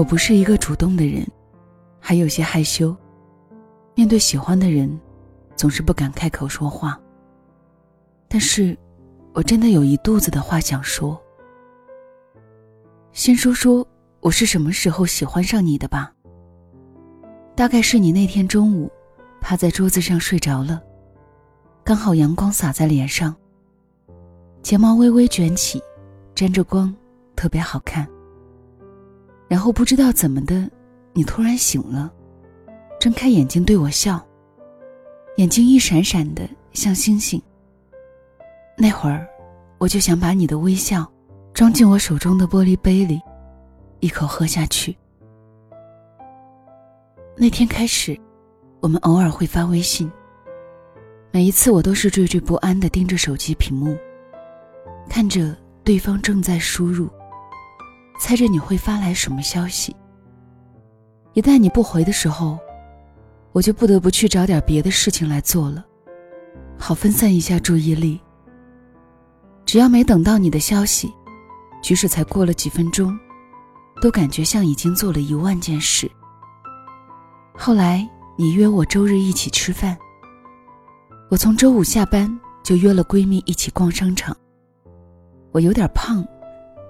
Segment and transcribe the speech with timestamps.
[0.00, 1.22] 我不是一个主动的人，
[2.00, 2.96] 还有些害羞。
[3.94, 4.98] 面对喜欢的人，
[5.54, 6.98] 总是不敢开口说话。
[8.26, 8.74] 但是，
[9.34, 11.20] 我真的有一肚子的话想说。
[13.12, 13.86] 先说说
[14.20, 16.10] 我是什么时候喜欢上你的吧。
[17.54, 18.90] 大概是你那天中午，
[19.38, 20.82] 趴在桌子上睡着了，
[21.84, 23.36] 刚好阳光洒在脸上，
[24.62, 25.78] 睫毛微微卷起，
[26.34, 26.90] 沾着光，
[27.36, 28.08] 特别好看。
[29.50, 30.70] 然后不知道怎么的，
[31.12, 32.08] 你突然醒了。
[33.00, 34.24] 睁开眼睛对我笑，
[35.38, 37.42] 眼睛一闪闪的像星星。
[38.78, 39.26] 那会儿，
[39.78, 41.04] 我就想把你的微笑
[41.52, 43.20] 装进我手中的玻璃杯里，
[43.98, 44.96] 一口喝下去。
[47.36, 48.16] 那天开始，
[48.78, 50.08] 我们偶尔会发微信。
[51.32, 53.98] 每一次我都是惴惴不安的盯着手机屏幕，
[55.08, 57.08] 看着对方正在输入，
[58.20, 59.96] 猜着你会发来什么消息。
[61.32, 62.58] 一旦你不回的时候，
[63.50, 65.82] 我就不得不去找点别的事情来做了，
[66.78, 68.20] 好分散一下注意力。
[69.64, 71.10] 只要没等到你的消息，
[71.82, 73.18] 即使才过了几分钟，
[74.02, 76.08] 都感觉像已经做了一万件事。
[77.54, 79.96] 后来你约我周日一起吃饭，
[81.30, 84.36] 我从周五下班就约了闺蜜一起逛商场。
[85.52, 86.22] 我有点胖，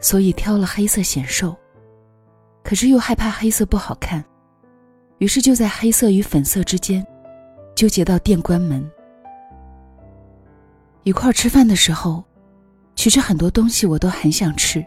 [0.00, 1.56] 所以挑了黑色显瘦，
[2.62, 4.24] 可是又害怕黑色不好看。
[5.18, 7.04] 于是就在黑色与粉色之间，
[7.74, 8.88] 纠结到店关门。
[11.02, 12.22] 一块吃饭的时候，
[12.94, 14.84] 其实很多东西我都很想吃，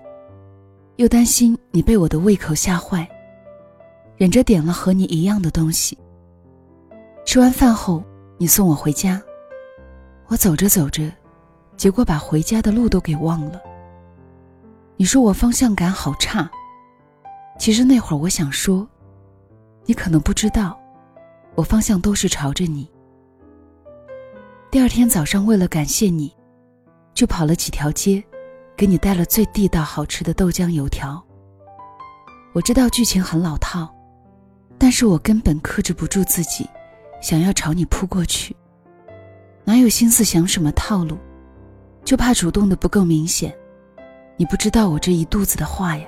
[0.95, 3.06] 又担心你被我的胃口吓坏，
[4.16, 5.98] 忍着点了和你一样的东西。
[7.26, 8.04] 吃完饭后，
[8.38, 9.22] 你送我回家，
[10.28, 11.12] 我走着走着，
[11.76, 13.62] 结果把回家的路都给忘了。
[15.02, 16.47] 你说我方向感好差，
[17.57, 18.87] 其实那会儿我想说。
[19.83, 20.80] 你可能不知道，
[21.55, 22.87] 我方向都是朝着你。
[24.70, 26.31] 第二天早上，为了感谢你，
[27.15, 28.23] 就跑了几条街，
[28.77, 31.20] 给你带了最地道好吃的豆浆油条。
[32.53, 33.92] 我知道剧情很老套，
[34.77, 36.70] 但是我根本克制不住自己，
[37.23, 38.55] 想要朝你扑过去。
[39.64, 41.17] 哪有心思想什么套路，
[42.05, 43.52] 就怕主动的不够明显。
[44.41, 46.07] 你不知道我这一肚子的话呀。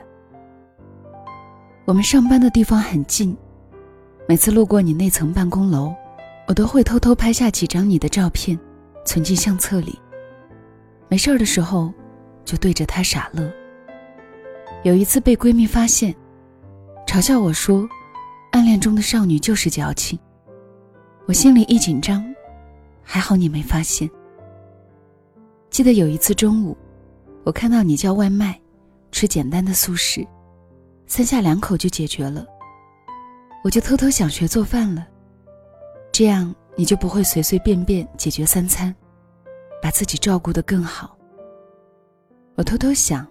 [1.86, 3.38] 我们上班的地方很近。
[4.28, 5.94] 每次路过你那层办公楼，
[6.48, 8.60] 我都会偷偷拍下几张你的照片，
[9.06, 10.00] 存进相册里。
[11.10, 11.94] 没事儿的时候，
[12.44, 13.54] 就对着他傻乐。
[14.82, 16.12] 有一次被闺蜜发现，
[17.06, 17.88] 嘲笑我说
[18.52, 20.18] ：“暗恋中的少女就是矫情。”
[21.28, 22.26] 我心里一紧张，
[23.04, 24.10] 还好你没发现。
[25.70, 26.76] 记得有一次中午，
[27.44, 28.60] 我看到你叫外卖，
[29.12, 30.26] 吃简单的素食，
[31.06, 32.46] 三下两口就解决了。
[33.64, 35.06] 我就偷偷想学做饭了，
[36.12, 38.94] 这样你就不会随随便便解决三餐，
[39.82, 41.18] 把自己照顾得更好。
[42.56, 43.28] 我偷偷想，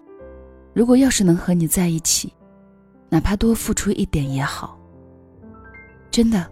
[0.73, 2.33] 如果要是能和你在一起，
[3.09, 4.77] 哪怕多付出一点也好。
[6.11, 6.47] 真的，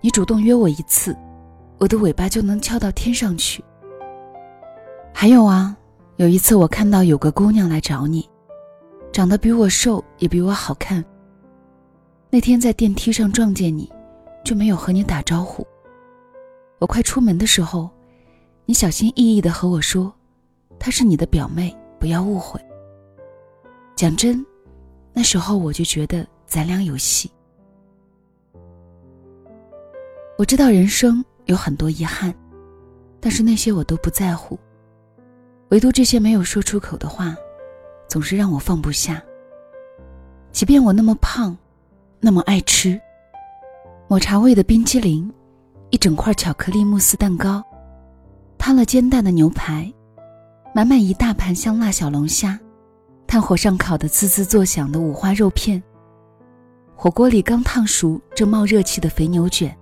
[0.00, 1.16] 你主动约我一次，
[1.78, 3.64] 我的尾巴就能翘到天上去。
[5.12, 5.76] 还有啊，
[6.16, 8.28] 有一次我看到有个姑娘来找你，
[9.12, 11.04] 长得比我瘦，也比我好看。
[12.30, 13.92] 那天在电梯上撞见你，
[14.44, 15.66] 就没有和你打招呼。
[16.78, 17.90] 我快出门的时候，
[18.64, 20.14] 你小心翼翼的和我说
[20.78, 22.60] ：“她是你的表妹，不要误会。”
[23.96, 24.44] 讲真，
[25.12, 27.28] 那时候我就觉得咱俩有戏。
[30.38, 32.32] 我知道人生有很多遗憾，
[33.18, 34.56] 但是那些我都不在乎，
[35.70, 37.36] 唯独这些没有说出口的话，
[38.08, 39.22] 总是让我放不下。
[40.52, 41.56] 即便我那么胖。
[42.20, 42.98] 那么爱吃
[44.08, 45.30] 抹茶味的冰淇淋，
[45.90, 47.62] 一整块巧克力慕斯蛋糕，
[48.56, 49.92] 摊了煎蛋的牛排，
[50.74, 52.58] 满满一大盘香辣小龙虾，
[53.26, 55.82] 炭火上烤的滋滋作响的五花肉片，
[56.96, 59.76] 火锅里刚烫熟正冒热气的肥牛卷，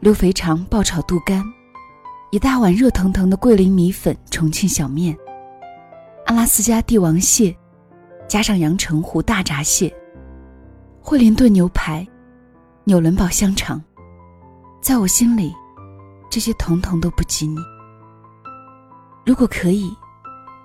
[0.00, 1.40] 溜肥肠爆炒肚干，
[2.30, 5.16] 一大碗热腾腾的桂林米粉重庆小面，
[6.26, 7.56] 阿拉斯加帝王蟹，
[8.28, 9.90] 加上阳澄湖大闸蟹。
[11.00, 12.06] 惠灵顿牛排，
[12.84, 13.82] 纽伦堡香肠，
[14.82, 15.54] 在我心里，
[16.28, 17.56] 这些统统都不及你。
[19.24, 19.90] 如果可以，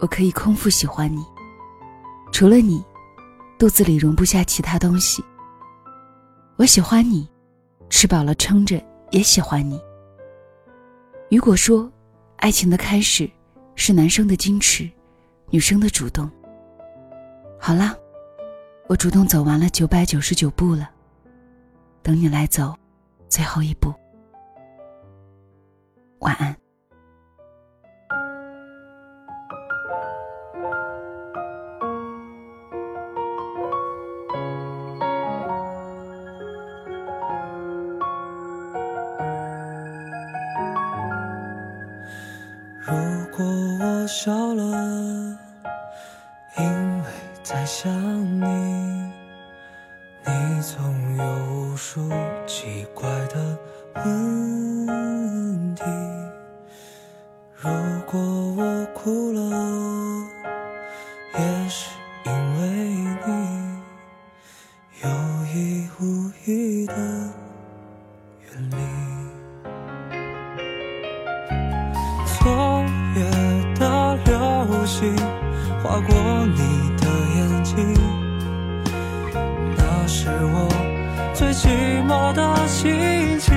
[0.01, 1.23] 我可以空腹喜欢你。
[2.33, 2.83] 除了你，
[3.57, 5.23] 肚子里容不下其他东西。
[6.57, 7.25] 我喜欢你，
[7.89, 9.79] 吃饱了撑着也喜欢你。
[11.35, 11.91] 如果说，
[12.37, 13.29] 爱情的开始
[13.75, 14.87] 是男生的矜持，
[15.49, 16.29] 女生的主动。
[17.59, 17.95] 好啦。
[18.87, 20.89] 我主动走完了九百九十九步了，
[22.03, 22.75] 等你来走
[23.29, 23.91] 最后一步。
[26.19, 26.62] 晚安。
[42.85, 42.93] 如
[43.31, 43.45] 果
[43.79, 45.37] 我笑了，
[46.57, 46.63] 因
[47.01, 47.05] 为
[47.41, 47.89] 在想
[48.41, 48.45] 你，
[50.25, 52.09] 你总有无数
[52.45, 53.57] 奇怪的
[54.03, 55.83] 问题。
[57.55, 57.69] 如
[58.05, 58.19] 果
[58.57, 59.39] 我哭了，
[77.75, 77.95] 眼睛，
[79.77, 80.69] 那是我
[81.33, 81.67] 最寂
[82.05, 83.53] 寞的心情。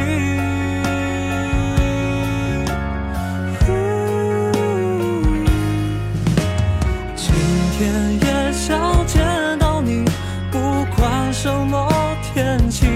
[7.17, 7.35] 今
[7.79, 10.05] 天也想见到你，
[10.51, 10.59] 不
[10.97, 11.89] 管什么
[12.33, 12.87] 天气，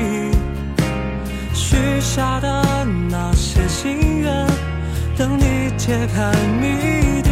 [1.52, 4.46] 许下的那些心愿。
[5.18, 6.32] 等你揭开
[6.62, 7.30] 谜底，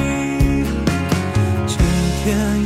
[1.66, 1.78] 今
[2.22, 2.57] 天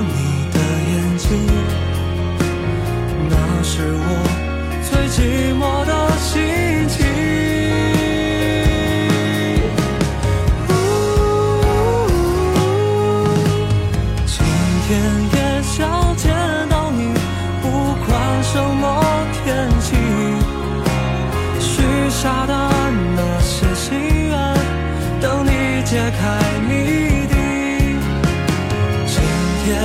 [0.00, 0.58] 你的
[0.90, 1.81] 眼睛，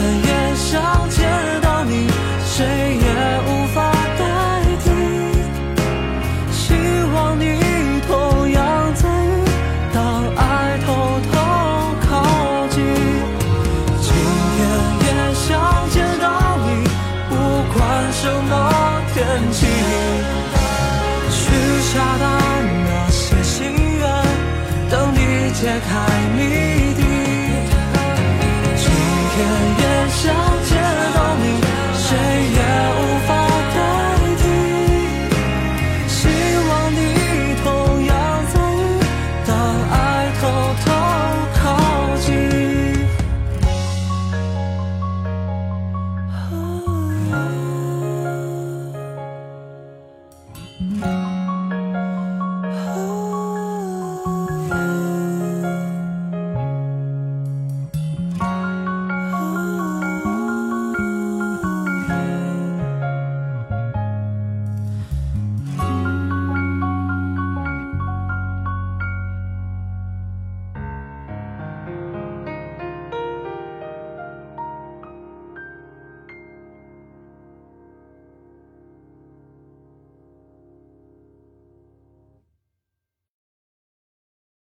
[0.01, 1.19] 也想见
[1.61, 2.07] 到你，
[2.45, 3.07] 谁也
[3.47, 4.21] 无法代
[4.83, 4.85] 替。
[6.51, 6.73] 希
[7.13, 7.43] 望你
[8.07, 9.45] 同样在意，
[9.93, 9.97] 当
[10.35, 10.87] 爱偷
[11.31, 11.33] 偷
[12.07, 12.11] 靠
[12.69, 12.75] 近。
[14.01, 14.05] 今
[14.55, 14.57] 天
[15.05, 15.47] 也想
[15.91, 16.25] 见到
[16.65, 16.67] 你，
[17.29, 17.31] 不
[17.73, 17.77] 管
[18.11, 18.53] 什么
[19.13, 19.15] 天
[19.51, 19.65] 气，
[21.29, 21.39] 许
[21.81, 22.23] 下的
[22.85, 23.55] 那些心
[23.99, 24.01] 愿。
[24.89, 25.91] 等你解开